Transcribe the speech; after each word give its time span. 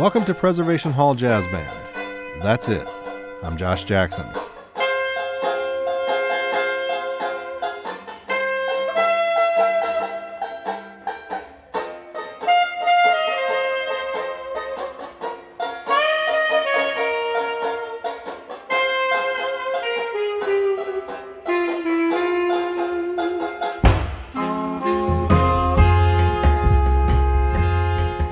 Welcome 0.00 0.24
to 0.24 0.34
Preservation 0.34 0.92
Hall 0.92 1.14
Jazz 1.14 1.46
Band. 1.48 2.42
That's 2.42 2.70
it. 2.70 2.88
I'm 3.42 3.58
Josh 3.58 3.84
Jackson. 3.84 4.24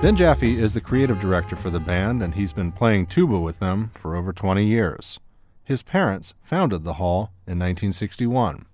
Ben 0.00 0.16
Jaffe 0.16 0.58
is 0.58 0.72
the 0.72 0.80
creative 0.80 1.20
director 1.20 1.56
for 1.56 1.68
the 1.68 1.78
band, 1.78 2.22
and 2.22 2.34
he's 2.34 2.54
been 2.54 2.72
playing 2.72 3.04
tuba 3.04 3.38
with 3.38 3.58
them 3.58 3.90
for 3.92 4.16
over 4.16 4.32
20 4.32 4.64
years. 4.64 5.20
His 5.62 5.82
parents 5.82 6.32
founded 6.42 6.84
the 6.84 6.94
Hall 6.94 7.34
in 7.46 7.58
1961. 7.58 8.64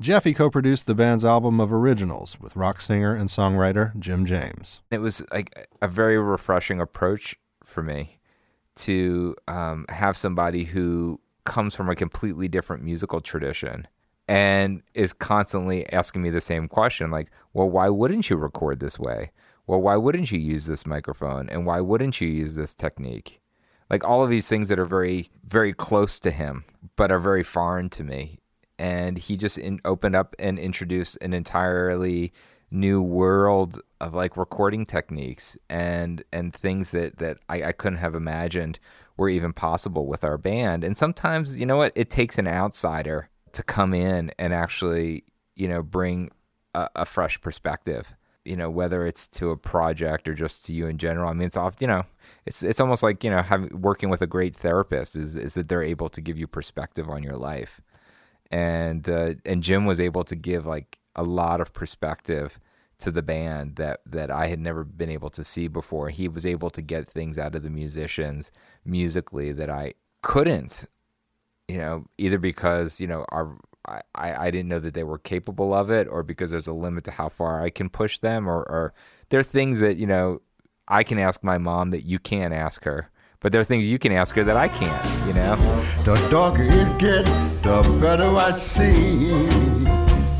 Jaffe 0.00 0.32
co 0.32 0.48
produced 0.48 0.86
the 0.86 0.94
band's 0.94 1.26
album 1.26 1.60
of 1.60 1.74
originals 1.74 2.40
with 2.40 2.56
rock 2.56 2.80
singer 2.80 3.14
and 3.14 3.28
songwriter 3.28 3.94
Jim 3.98 4.24
James. 4.24 4.80
It 4.90 5.02
was 5.02 5.22
like 5.30 5.68
a 5.82 5.88
very 5.88 6.16
refreshing 6.16 6.80
approach 6.80 7.36
for 7.62 7.82
me 7.82 8.18
to 8.76 9.36
um, 9.48 9.84
have 9.90 10.16
somebody 10.16 10.64
who 10.64 11.20
comes 11.44 11.74
from 11.74 11.90
a 11.90 11.94
completely 11.94 12.48
different 12.48 12.82
musical 12.82 13.20
tradition 13.20 13.86
and 14.26 14.82
is 14.94 15.12
constantly 15.12 15.86
asking 15.92 16.22
me 16.22 16.30
the 16.30 16.40
same 16.40 16.66
question 16.66 17.10
like, 17.10 17.30
well, 17.52 17.68
why 17.68 17.90
wouldn't 17.90 18.30
you 18.30 18.36
record 18.36 18.80
this 18.80 18.98
way? 18.98 19.32
Well, 19.66 19.80
why 19.80 19.96
wouldn't 19.96 20.32
you 20.32 20.38
use 20.38 20.66
this 20.66 20.86
microphone? 20.86 21.48
And 21.48 21.66
why 21.66 21.80
wouldn't 21.80 22.20
you 22.20 22.28
use 22.28 22.56
this 22.56 22.74
technique? 22.74 23.40
Like 23.90 24.04
all 24.04 24.24
of 24.24 24.30
these 24.30 24.48
things 24.48 24.68
that 24.68 24.78
are 24.78 24.84
very, 24.84 25.30
very 25.46 25.72
close 25.72 26.18
to 26.20 26.30
him, 26.30 26.64
but 26.96 27.12
are 27.12 27.18
very 27.18 27.42
foreign 27.42 27.88
to 27.90 28.04
me. 28.04 28.38
And 28.78 29.18
he 29.18 29.36
just 29.36 29.58
in, 29.58 29.80
opened 29.84 30.16
up 30.16 30.34
and 30.38 30.58
introduced 30.58 31.18
an 31.20 31.32
entirely 31.32 32.32
new 32.70 33.02
world 33.02 33.80
of 34.00 34.14
like 34.14 34.36
recording 34.36 34.86
techniques 34.86 35.58
and 35.68 36.24
and 36.32 36.54
things 36.54 36.90
that 36.90 37.18
that 37.18 37.36
I, 37.50 37.64
I 37.64 37.72
couldn't 37.72 37.98
have 37.98 38.14
imagined 38.14 38.78
were 39.18 39.28
even 39.28 39.52
possible 39.52 40.06
with 40.06 40.24
our 40.24 40.38
band. 40.38 40.82
And 40.82 40.96
sometimes, 40.96 41.56
you 41.56 41.66
know 41.66 41.76
what, 41.76 41.92
it 41.94 42.08
takes 42.08 42.38
an 42.38 42.48
outsider 42.48 43.28
to 43.52 43.62
come 43.62 43.92
in 43.92 44.32
and 44.38 44.54
actually, 44.54 45.24
you 45.54 45.68
know, 45.68 45.82
bring 45.82 46.30
a, 46.74 46.88
a 46.96 47.04
fresh 47.04 47.40
perspective 47.40 48.14
you 48.44 48.56
know 48.56 48.70
whether 48.70 49.06
it's 49.06 49.28
to 49.28 49.50
a 49.50 49.56
project 49.56 50.28
or 50.28 50.34
just 50.34 50.64
to 50.66 50.72
you 50.72 50.86
in 50.86 50.98
general. 50.98 51.28
I 51.28 51.32
mean 51.32 51.46
it's 51.46 51.56
off 51.56 51.76
you 51.80 51.86
know 51.86 52.04
it's 52.46 52.62
it's 52.62 52.80
almost 52.80 53.02
like 53.02 53.22
you 53.24 53.30
know 53.30 53.42
having 53.42 53.80
working 53.80 54.08
with 54.08 54.22
a 54.22 54.26
great 54.26 54.54
therapist 54.54 55.16
is 55.16 55.36
is 55.36 55.54
that 55.54 55.68
they're 55.68 55.82
able 55.82 56.08
to 56.10 56.20
give 56.20 56.38
you 56.38 56.46
perspective 56.46 57.08
on 57.08 57.22
your 57.22 57.36
life. 57.36 57.80
And 58.50 59.08
uh, 59.08 59.34
and 59.44 59.62
jim 59.62 59.86
was 59.86 60.00
able 60.00 60.24
to 60.24 60.36
give 60.36 60.66
like 60.66 60.98
a 61.16 61.22
lot 61.22 61.60
of 61.60 61.72
perspective 61.72 62.58
to 62.98 63.10
the 63.10 63.22
band 63.22 63.76
that 63.76 64.00
that 64.06 64.30
i 64.30 64.46
had 64.46 64.60
never 64.60 64.84
been 64.84 65.10
able 65.10 65.30
to 65.30 65.44
see 65.44 65.68
before. 65.68 66.10
He 66.10 66.28
was 66.28 66.46
able 66.46 66.70
to 66.70 66.82
get 66.82 67.08
things 67.08 67.38
out 67.38 67.54
of 67.54 67.62
the 67.62 67.70
musicians 67.70 68.50
musically 68.84 69.52
that 69.52 69.70
i 69.70 69.94
couldn't 70.22 70.84
you 71.68 71.78
know 71.78 72.04
either 72.18 72.38
because 72.38 73.00
you 73.00 73.06
know 73.06 73.24
our 73.30 73.56
I, 73.86 74.02
I 74.14 74.50
didn't 74.50 74.68
know 74.68 74.78
that 74.78 74.94
they 74.94 75.04
were 75.04 75.18
capable 75.18 75.74
of 75.74 75.90
it 75.90 76.06
or 76.08 76.22
because 76.22 76.50
there's 76.50 76.68
a 76.68 76.72
limit 76.72 77.04
to 77.04 77.10
how 77.10 77.28
far 77.28 77.62
I 77.62 77.70
can 77.70 77.88
push 77.88 78.18
them 78.18 78.48
or, 78.48 78.58
or 78.58 78.94
there 79.30 79.40
are 79.40 79.44
things 79.44 79.80
that, 79.80 79.96
you 79.96 80.06
know, 80.06 80.40
I 80.86 81.02
can 81.02 81.18
ask 81.18 81.42
my 81.42 81.58
mom 81.58 81.90
that 81.90 82.02
you 82.02 82.18
can't 82.18 82.54
ask 82.54 82.84
her. 82.84 83.10
But 83.40 83.50
there 83.50 83.60
are 83.60 83.64
things 83.64 83.86
you 83.86 83.98
can 83.98 84.12
ask 84.12 84.36
her 84.36 84.44
that 84.44 84.56
I 84.56 84.68
can't, 84.68 85.26
you 85.26 85.32
know? 85.32 85.56
The 86.04 86.14
darker 86.30 86.62
it 86.62 86.98
gets, 86.98 87.28
the 87.62 87.98
better 88.00 88.28
I 88.36 88.52
see 88.56 89.30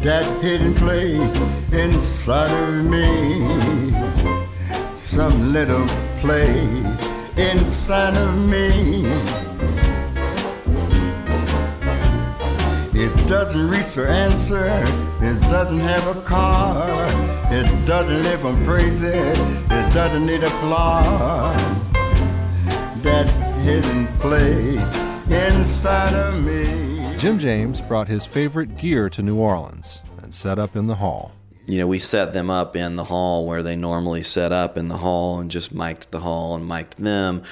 that 0.02 0.24
hidden 0.40 0.74
place 0.74 1.38
inside 1.72 2.50
of 2.50 2.84
me. 2.84 3.92
Some 4.96 5.52
little 5.52 5.86
place 6.20 6.84
inside 7.36 8.16
of 8.16 8.38
me 8.38 9.02
It 13.04 13.28
doesn't 13.28 13.68
reach 13.68 13.82
for 13.82 14.06
answer. 14.06 14.68
It 15.20 15.40
doesn't 15.50 15.80
have 15.80 16.16
a 16.16 16.20
car. 16.22 16.86
It 17.52 17.66
doesn't 17.84 18.22
live 18.22 18.46
on 18.46 18.64
crazy. 18.64 19.08
It 19.08 19.92
doesn't 19.92 20.24
need 20.24 20.44
a 20.44 20.50
flaw. 20.60 21.52
That 23.02 23.28
hidden 23.62 24.06
play 24.18 24.74
inside 25.28 26.14
of 26.14 26.44
me. 26.44 27.16
Jim 27.16 27.40
James 27.40 27.80
brought 27.80 28.06
his 28.06 28.24
favorite 28.24 28.76
gear 28.76 29.10
to 29.10 29.20
New 29.20 29.34
Orleans 29.34 30.00
and 30.22 30.32
set 30.32 30.60
up 30.60 30.76
in 30.76 30.86
the 30.86 30.94
hall. 30.94 31.32
You 31.66 31.78
know, 31.78 31.88
we 31.88 31.98
set 31.98 32.32
them 32.32 32.50
up 32.50 32.76
in 32.76 32.94
the 32.94 33.04
hall 33.04 33.44
where 33.44 33.64
they 33.64 33.74
normally 33.74 34.22
set 34.22 34.52
up 34.52 34.76
in 34.76 34.86
the 34.86 34.98
hall 34.98 35.40
and 35.40 35.50
just 35.50 35.72
mic'd 35.72 36.12
the 36.12 36.20
hall 36.20 36.54
and 36.54 36.68
mic'd 36.68 37.02
them 37.02 37.42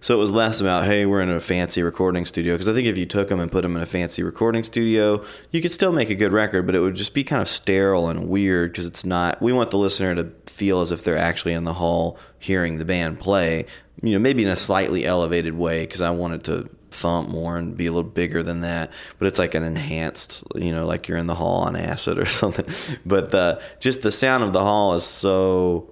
so 0.00 0.14
it 0.14 0.18
was 0.18 0.32
less 0.32 0.60
about, 0.60 0.84
hey, 0.84 1.04
we're 1.04 1.20
in 1.20 1.30
a 1.30 1.40
fancy 1.40 1.82
recording 1.82 2.24
studio. 2.24 2.54
Because 2.54 2.68
I 2.68 2.72
think 2.72 2.88
if 2.88 2.96
you 2.96 3.04
took 3.04 3.28
them 3.28 3.38
and 3.38 3.52
put 3.52 3.62
them 3.62 3.76
in 3.76 3.82
a 3.82 3.86
fancy 3.86 4.22
recording 4.22 4.64
studio, 4.64 5.22
you 5.50 5.60
could 5.60 5.72
still 5.72 5.92
make 5.92 6.08
a 6.08 6.14
good 6.14 6.32
record, 6.32 6.64
but 6.64 6.74
it 6.74 6.80
would 6.80 6.94
just 6.94 7.12
be 7.12 7.22
kind 7.22 7.42
of 7.42 7.48
sterile 7.48 8.08
and 8.08 8.28
weird 8.28 8.72
because 8.72 8.86
it's 8.86 9.04
not. 9.04 9.42
We 9.42 9.52
want 9.52 9.70
the 9.70 9.78
listener 9.78 10.14
to 10.14 10.32
feel 10.46 10.80
as 10.80 10.90
if 10.90 11.04
they're 11.04 11.18
actually 11.18 11.52
in 11.52 11.64
the 11.64 11.74
hall 11.74 12.18
hearing 12.38 12.76
the 12.76 12.84
band 12.86 13.20
play, 13.20 13.66
you 14.02 14.12
know, 14.12 14.18
maybe 14.18 14.42
in 14.42 14.48
a 14.48 14.56
slightly 14.56 15.04
elevated 15.04 15.54
way 15.54 15.82
because 15.82 16.00
I 16.00 16.10
wanted 16.10 16.40
it 16.40 16.44
to 16.44 16.70
thump 16.90 17.28
more 17.28 17.56
and 17.56 17.76
be 17.76 17.86
a 17.86 17.92
little 17.92 18.10
bigger 18.10 18.42
than 18.42 18.62
that 18.62 18.90
but 19.20 19.26
it's 19.26 19.38
like 19.38 19.54
an 19.54 19.62
enhanced 19.62 20.42
you 20.56 20.72
know 20.72 20.84
like 20.84 21.06
you're 21.06 21.18
in 21.18 21.28
the 21.28 21.36
hall 21.36 21.62
on 21.62 21.76
acid 21.76 22.18
or 22.18 22.24
something 22.26 22.66
but 23.06 23.30
the 23.30 23.62
just 23.78 24.02
the 24.02 24.10
sound 24.10 24.42
of 24.42 24.52
the 24.52 24.60
hall 24.60 24.94
is 24.94 25.04
so 25.04 25.88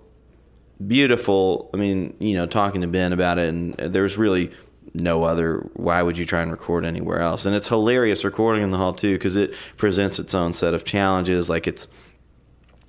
beautiful. 0.87 1.71
I 1.75 1.77
mean, 1.77 2.15
you 2.19 2.35
know, 2.35 2.47
talking 2.47 2.81
to 2.83 2.87
Ben 2.87 3.13
about 3.13 3.39
it, 3.39 3.49
and 3.49 3.75
there's 3.75 4.17
really 4.17 4.51
no 4.95 5.25
other. 5.25 5.69
Why 5.75 6.03
would 6.03 6.19
you 6.19 6.25
try 6.25 6.43
and 6.43 6.51
record 6.51 6.85
anywhere 6.85 7.21
else? 7.21 7.47
And 7.47 7.55
it's 7.55 7.69
hilarious 7.69 8.25
recording 8.25 8.63
in 8.63 8.71
the 8.71 8.79
hall 8.79 8.93
too 8.93 9.15
because 9.15 9.37
it 9.37 9.55
presents 9.77 10.19
its 10.19 10.35
own 10.35 10.53
set 10.53 10.75
of 10.75 10.85
challenges. 10.85 11.49
Like 11.49 11.67
it's 11.67 11.89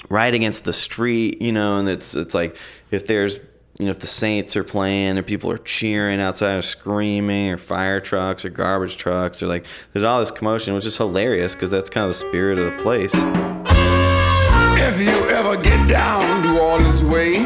right 0.10 0.34
against 0.34 0.66
the 0.66 0.74
street, 0.74 1.42
you 1.42 1.52
know, 1.52 1.78
and 1.78 1.90
it's 1.90 2.16
it's 2.16 2.34
like 2.34 2.56
if 2.92 3.08
there's 3.08 3.40
you 3.80 3.86
know 3.86 3.92
if 3.92 4.00
the 4.00 4.08
Saints 4.08 4.56
are 4.56 4.64
playing 4.64 5.18
or 5.18 5.24
people 5.24 5.52
are 5.52 5.58
cheering 5.58 6.20
outside 6.20 6.58
or 6.58 6.62
screaming 6.62 7.52
or 7.52 7.58
fire 7.58 8.00
trucks 8.00 8.46
or 8.46 8.50
garbage 8.50 8.98
trucks 8.98 9.42
or 9.42 9.48
like 9.48 9.66
there's 9.94 10.04
all 10.04 10.20
this 10.20 10.32
commotion, 10.32 10.74
which 10.74 10.86
is 10.86 10.98
hilarious 10.98 11.56
because 11.56 11.70
that's 11.70 11.90
kind 11.90 12.06
of 12.06 12.10
the 12.10 12.20
spirit 12.20 12.60
of 12.60 12.66
the 12.66 12.84
place. 12.84 13.14
If 14.82 15.00
you 15.00 15.30
ever 15.30 15.56
get 15.62 15.88
down 15.88 16.42
New 16.42 16.60
Orleans 16.60 17.04
way 17.04 17.46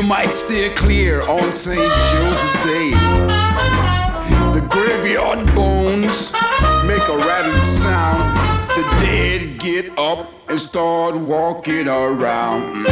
you 0.00 0.06
might 0.06 0.32
steer 0.32 0.70
clear 0.76 1.20
on 1.22 1.52
St. 1.52 1.78
Joseph's 1.78 2.64
Day. 2.64 2.90
The 4.54 4.66
graveyard 4.70 5.44
bones 5.54 6.32
make 6.86 7.06
a 7.06 7.18
rattling 7.18 7.60
sound. 7.60 8.22
The 8.70 8.82
dead 9.02 9.58
get 9.58 9.98
up 9.98 10.32
and 10.48 10.58
start 10.58 11.16
walking 11.16 11.86
around. 11.86 12.86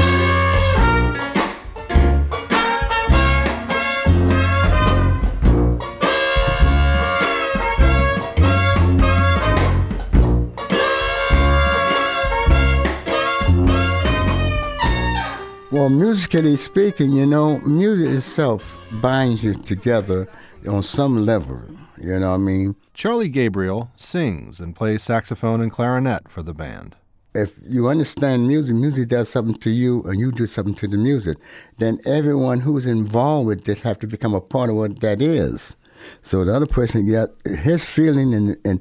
Well, 15.78 15.90
musically 15.90 16.56
speaking, 16.56 17.12
you 17.12 17.24
know, 17.24 17.60
music 17.60 18.08
itself 18.12 18.76
binds 19.00 19.44
you 19.44 19.54
together 19.54 20.26
on 20.66 20.82
some 20.82 21.24
level. 21.24 21.62
You 21.96 22.18
know 22.18 22.30
what 22.30 22.34
I 22.34 22.38
mean? 22.38 22.74
Charlie 22.94 23.28
Gabriel 23.28 23.88
sings 23.94 24.58
and 24.58 24.74
plays 24.74 25.04
saxophone 25.04 25.60
and 25.60 25.70
clarinet 25.70 26.28
for 26.28 26.42
the 26.42 26.52
band. 26.52 26.96
If 27.32 27.60
you 27.64 27.86
understand 27.86 28.48
music, 28.48 28.74
music 28.74 29.06
does 29.06 29.28
something 29.28 29.54
to 29.58 29.70
you 29.70 30.02
and 30.02 30.18
you 30.18 30.32
do 30.32 30.46
something 30.46 30.74
to 30.74 30.88
the 30.88 30.96
music, 30.96 31.38
then 31.76 32.00
everyone 32.04 32.58
who's 32.58 32.84
involved 32.84 33.46
with 33.46 33.64
this 33.64 33.78
have 33.82 34.00
to 34.00 34.08
become 34.08 34.34
a 34.34 34.40
part 34.40 34.70
of 34.70 34.74
what 34.74 34.98
that 34.98 35.22
is. 35.22 35.76
So 36.22 36.44
the 36.44 36.56
other 36.56 36.66
person 36.66 37.06
get 37.06 37.28
his 37.44 37.84
feeling 37.84 38.34
and, 38.34 38.56
and 38.64 38.80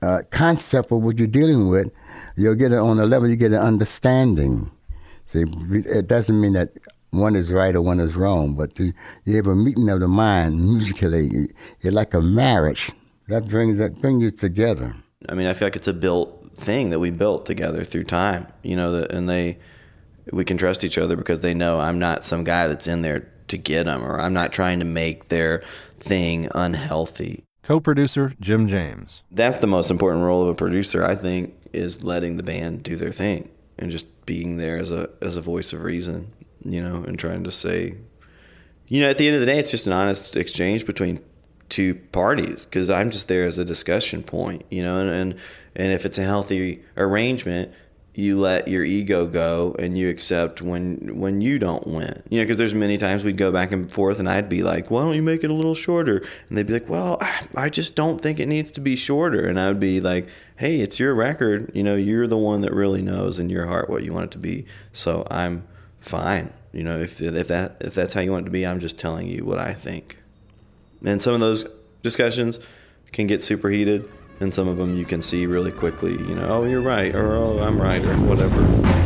uh, 0.00 0.22
concept 0.30 0.90
of 0.90 1.02
what 1.02 1.18
you're 1.18 1.28
dealing 1.28 1.68
with, 1.68 1.92
you'll 2.34 2.54
get 2.54 2.72
it 2.72 2.78
on 2.78 2.98
a 2.98 3.04
level 3.04 3.28
you 3.28 3.36
get 3.36 3.52
an 3.52 3.58
understanding. 3.58 4.70
See, 5.30 5.44
it 5.70 6.08
doesn't 6.08 6.40
mean 6.40 6.54
that 6.54 6.72
one 7.10 7.36
is 7.36 7.52
right 7.52 7.76
or 7.76 7.82
one 7.82 8.00
is 8.00 8.16
wrong, 8.16 8.54
but 8.54 8.76
you, 8.80 8.92
you 9.24 9.36
have 9.36 9.46
a 9.46 9.54
meeting 9.54 9.88
of 9.88 10.00
the 10.00 10.08
mind 10.08 10.60
musically. 10.60 11.48
You're 11.82 11.92
like 11.92 12.14
a 12.14 12.20
marriage 12.20 12.90
that 13.28 13.46
brings 13.46 13.78
that 13.78 14.00
brings 14.00 14.24
you 14.24 14.32
together. 14.32 14.96
I 15.28 15.34
mean, 15.34 15.46
I 15.46 15.54
feel 15.54 15.66
like 15.66 15.76
it's 15.76 15.86
a 15.86 15.92
built 15.92 16.50
thing 16.56 16.90
that 16.90 16.98
we 16.98 17.10
built 17.10 17.46
together 17.46 17.84
through 17.84 18.04
time. 18.04 18.48
You 18.64 18.74
know, 18.74 19.06
and 19.08 19.28
they 19.28 19.58
we 20.32 20.44
can 20.44 20.56
trust 20.56 20.82
each 20.82 20.98
other 20.98 21.14
because 21.14 21.38
they 21.40 21.54
know 21.54 21.78
I'm 21.78 22.00
not 22.00 22.24
some 22.24 22.42
guy 22.42 22.66
that's 22.66 22.88
in 22.88 23.02
there 23.02 23.30
to 23.46 23.56
get 23.56 23.84
them 23.84 24.04
or 24.04 24.20
I'm 24.20 24.32
not 24.32 24.52
trying 24.52 24.80
to 24.80 24.84
make 24.84 25.28
their 25.28 25.62
thing 25.96 26.48
unhealthy. 26.56 27.44
Co 27.62 27.78
producer 27.78 28.34
Jim 28.40 28.66
James. 28.66 29.22
That's 29.30 29.58
the 29.58 29.68
most 29.68 29.92
important 29.92 30.24
role 30.24 30.42
of 30.42 30.48
a 30.48 30.54
producer, 30.54 31.04
I 31.04 31.14
think, 31.14 31.54
is 31.72 32.02
letting 32.02 32.36
the 32.36 32.42
band 32.42 32.82
do 32.82 32.96
their 32.96 33.12
thing 33.12 33.48
and 33.80 33.90
just 33.90 34.06
being 34.26 34.58
there 34.58 34.78
as 34.78 34.92
a 34.92 35.10
as 35.20 35.36
a 35.36 35.42
voice 35.42 35.72
of 35.72 35.82
reason, 35.82 36.32
you 36.64 36.82
know, 36.82 37.02
and 37.04 37.18
trying 37.18 37.44
to 37.44 37.50
say 37.50 37.94
you 38.90 39.00
know, 39.00 39.08
at 39.08 39.18
the 39.18 39.28
end 39.28 39.36
of 39.36 39.40
the 39.40 39.46
day, 39.46 39.58
it's 39.58 39.70
just 39.70 39.86
an 39.86 39.92
honest 39.92 40.34
exchange 40.36 40.84
between 40.84 41.20
two 41.68 41.94
parties 41.94 42.66
because 42.66 42.90
I'm 42.90 43.12
just 43.12 43.28
there 43.28 43.46
as 43.46 43.56
a 43.56 43.64
discussion 43.64 44.24
point, 44.24 44.64
you 44.68 44.82
know, 44.82 45.00
and, 45.00 45.08
and 45.08 45.34
and 45.76 45.92
if 45.92 46.04
it's 46.04 46.18
a 46.18 46.24
healthy 46.24 46.82
arrangement, 46.96 47.72
you 48.14 48.38
let 48.38 48.66
your 48.66 48.84
ego 48.84 49.24
go 49.26 49.76
and 49.78 49.96
you 49.96 50.08
accept 50.08 50.60
when 50.60 51.18
when 51.18 51.40
you 51.40 51.58
don't 51.58 51.86
win. 51.86 52.22
You 52.28 52.38
know, 52.38 52.44
because 52.44 52.56
there's 52.56 52.74
many 52.74 52.98
times 52.98 53.22
we'd 53.22 53.36
go 53.36 53.52
back 53.52 53.70
and 53.70 53.90
forth, 53.90 54.18
and 54.18 54.28
I'd 54.28 54.48
be 54.48 54.62
like, 54.62 54.90
"Why 54.90 55.02
don't 55.02 55.14
you 55.14 55.22
make 55.22 55.44
it 55.44 55.50
a 55.50 55.54
little 55.54 55.74
shorter?" 55.74 56.22
And 56.48 56.58
they'd 56.58 56.66
be 56.66 56.72
like, 56.72 56.88
"Well, 56.88 57.18
I 57.54 57.68
just 57.68 57.94
don't 57.94 58.20
think 58.20 58.40
it 58.40 58.46
needs 58.46 58.70
to 58.72 58.80
be 58.80 58.96
shorter." 58.96 59.46
And 59.46 59.60
I 59.60 59.68
would 59.68 59.80
be 59.80 60.00
like, 60.00 60.26
"Hey, 60.56 60.80
it's 60.80 60.98
your 60.98 61.14
record. 61.14 61.70
You 61.72 61.84
know, 61.84 61.94
you're 61.94 62.26
the 62.26 62.36
one 62.36 62.62
that 62.62 62.74
really 62.74 63.02
knows 63.02 63.38
in 63.38 63.48
your 63.48 63.66
heart 63.66 63.88
what 63.88 64.02
you 64.02 64.12
want 64.12 64.26
it 64.26 64.30
to 64.32 64.38
be. 64.38 64.66
So 64.92 65.26
I'm 65.30 65.62
fine. 66.00 66.50
You 66.72 66.82
know, 66.82 66.98
if 66.98 67.20
if 67.20 67.48
that 67.48 67.76
if 67.80 67.94
that's 67.94 68.14
how 68.14 68.20
you 68.22 68.32
want 68.32 68.44
it 68.44 68.46
to 68.46 68.52
be, 68.52 68.66
I'm 68.66 68.80
just 68.80 68.98
telling 68.98 69.28
you 69.28 69.44
what 69.44 69.58
I 69.58 69.72
think." 69.72 70.18
And 71.04 71.22
some 71.22 71.32
of 71.32 71.40
those 71.40 71.64
discussions 72.02 72.58
can 73.12 73.26
get 73.26 73.42
super 73.42 73.70
heated 73.70 74.08
and 74.40 74.52
some 74.52 74.66
of 74.66 74.78
them 74.78 74.96
you 74.96 75.04
can 75.04 75.22
see 75.22 75.46
really 75.46 75.72
quickly, 75.72 76.12
you 76.12 76.34
know, 76.34 76.46
oh, 76.48 76.64
you're 76.64 76.80
right, 76.80 77.14
or 77.14 77.36
oh, 77.36 77.60
I'm 77.60 77.80
right, 77.80 78.02
or 78.04 78.16
whatever. 78.16 78.99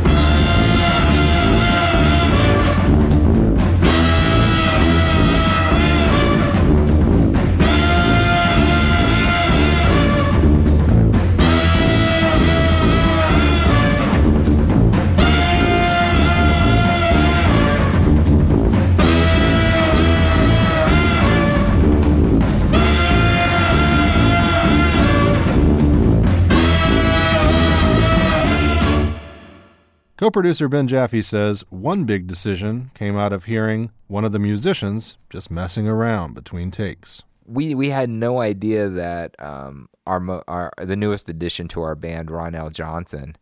Co 30.17 30.31
producer 30.31 30.69
Ben 30.69 30.87
Jaffe 30.87 31.21
says 31.21 31.65
one 31.69 32.05
big 32.05 32.25
decision 32.25 32.89
came 32.93 33.17
out 33.17 33.33
of 33.33 33.45
hearing 33.45 33.91
one 34.07 34.23
of 34.23 34.31
the 34.31 34.39
musicians 34.39 35.17
just 35.29 35.51
messing 35.51 35.89
around 35.89 36.33
between 36.33 36.71
takes. 36.71 37.23
We 37.45 37.75
we 37.75 37.89
had 37.89 38.09
no 38.09 38.39
idea 38.39 38.87
that 38.87 39.35
um, 39.39 39.89
our 40.07 40.41
our 40.47 40.71
the 40.77 40.95
newest 40.95 41.27
addition 41.27 41.67
to 41.69 41.81
our 41.81 41.95
band, 41.95 42.29
Ronell 42.29 42.71
Johnson, 42.71 43.35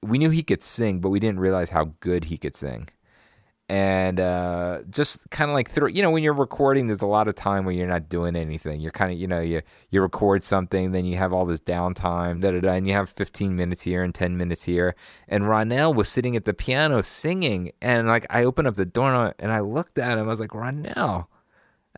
we 0.00 0.18
knew 0.18 0.30
he 0.30 0.44
could 0.44 0.62
sing, 0.62 1.00
but 1.00 1.10
we 1.10 1.18
didn't 1.18 1.40
realize 1.40 1.70
how 1.70 1.94
good 1.98 2.26
he 2.26 2.38
could 2.38 2.54
sing 2.54 2.88
and 3.68 4.20
uh, 4.20 4.80
just 4.90 5.28
kind 5.30 5.50
of 5.50 5.54
like 5.54 5.68
through 5.68 5.88
you 5.88 6.00
know 6.00 6.10
when 6.10 6.22
you're 6.22 6.32
recording 6.32 6.86
there's 6.86 7.02
a 7.02 7.06
lot 7.06 7.26
of 7.26 7.34
time 7.34 7.64
where 7.64 7.74
you're 7.74 7.86
not 7.86 8.08
doing 8.08 8.36
anything 8.36 8.80
you're 8.80 8.92
kind 8.92 9.12
of 9.12 9.18
you 9.18 9.26
know 9.26 9.40
you 9.40 9.60
you 9.90 10.00
record 10.00 10.42
something 10.44 10.92
then 10.92 11.04
you 11.04 11.16
have 11.16 11.32
all 11.32 11.44
this 11.44 11.60
downtime 11.60 12.40
da, 12.40 12.52
da, 12.52 12.60
da, 12.60 12.72
and 12.74 12.86
you 12.86 12.92
have 12.92 13.08
15 13.10 13.56
minutes 13.56 13.82
here 13.82 14.04
and 14.04 14.14
10 14.14 14.36
minutes 14.36 14.62
here 14.62 14.94
and 15.26 15.44
Ronell 15.44 15.94
was 15.94 16.08
sitting 16.08 16.36
at 16.36 16.44
the 16.44 16.54
piano 16.54 17.02
singing 17.02 17.72
and 17.82 18.06
like 18.06 18.24
I 18.30 18.44
opened 18.44 18.68
up 18.68 18.76
the 18.76 18.86
door 18.86 19.34
and 19.40 19.50
I 19.50 19.60
looked 19.60 19.98
at 19.98 20.16
him 20.16 20.26
I 20.26 20.28
was 20.28 20.40
like 20.40 20.50
Ronell 20.50 21.26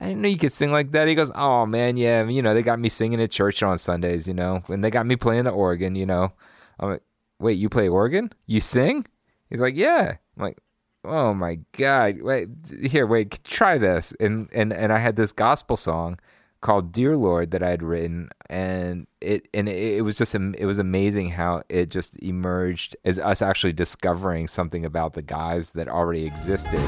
I 0.00 0.06
didn't 0.06 0.22
know 0.22 0.28
you 0.28 0.38
could 0.38 0.52
sing 0.52 0.70
like 0.70 0.92
that. 0.92 1.08
He 1.08 1.16
goes, 1.16 1.32
"Oh 1.34 1.66
man, 1.66 1.96
yeah, 1.96 2.24
you 2.24 2.40
know 2.40 2.54
they 2.54 2.62
got 2.62 2.78
me 2.78 2.88
singing 2.88 3.20
at 3.20 3.32
church 3.32 3.64
on 3.64 3.78
Sundays, 3.78 4.28
you 4.28 4.34
know, 4.34 4.62
and 4.68 4.82
they 4.82 4.90
got 4.90 5.06
me 5.06 5.16
playing 5.16 5.42
the 5.42 5.50
organ, 5.50 5.96
you 5.96 6.06
know." 6.06 6.32
I'm 6.78 6.90
like, 6.90 7.02
"Wait, 7.40 7.58
you 7.58 7.68
play 7.68 7.88
organ? 7.88 8.32
You 8.46 8.60
sing?" 8.60 9.06
He's 9.50 9.60
like, 9.60 9.74
"Yeah." 9.74 10.18
I'm 10.36 10.42
like, 10.44 10.58
oh 11.08 11.34
my 11.34 11.58
god. 11.72 12.22
Wait 12.22 12.48
here 12.82 13.06
wait 13.06 13.42
try 13.44 13.78
this. 13.78 14.12
And 14.20 14.48
and 14.52 14.72
and 14.72 14.92
i 14.92 14.98
had 14.98 15.16
this 15.16 15.32
gospel 15.32 15.76
song 15.76 16.18
called 16.60 16.90
dear 16.90 17.16
lord 17.16 17.52
that 17.52 17.62
i 17.62 17.70
had 17.70 17.82
written 17.84 18.28
and 18.50 19.06
it 19.20 19.46
and 19.54 19.68
it, 19.68 19.98
it 19.98 20.00
was 20.02 20.18
just 20.18 20.34
it 20.34 20.66
was 20.66 20.78
amazing 20.78 21.30
how 21.30 21.62
it 21.68 21.88
just 21.88 22.20
emerged 22.20 22.96
as 23.04 23.18
us 23.18 23.40
actually 23.42 23.72
discovering 23.72 24.48
something 24.48 24.84
about 24.84 25.12
the 25.12 25.22
guys 25.22 25.70
that 25.70 25.88
already 25.88 26.26
existed 26.26 26.80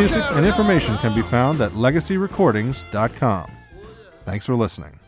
music 0.00 0.24
and 0.30 0.46
information 0.46 0.96
can 0.98 1.14
be 1.14 1.22
found 1.22 1.60
at 1.60 1.72
legacyrecordings.com. 1.72 3.50
Thanks 4.24 4.46
for 4.46 4.54
listening. 4.54 4.99